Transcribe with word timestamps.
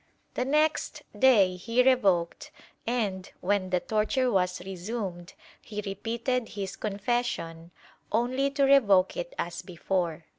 The 0.33 0.45
next 0.45 1.03
day 1.15 1.57
he 1.57 1.83
revoked 1.83 2.49
and, 2.87 3.31
when 3.39 3.69
the 3.69 3.79
torture 3.79 4.31
was 4.31 4.59
resumed, 4.65 5.33
he 5.61 5.83
repeated 5.85 6.49
his 6.49 6.75
confession, 6.75 7.69
only 8.11 8.49
to 8.49 8.63
revoke 8.63 9.15
it 9.15 9.35
as 9.37 9.61
before. 9.61 10.25